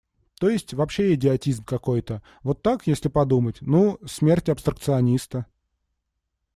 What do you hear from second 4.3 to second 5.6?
абстракциониста.